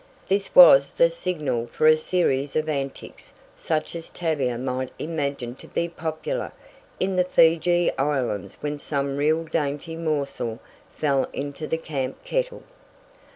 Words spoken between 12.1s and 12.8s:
kettle.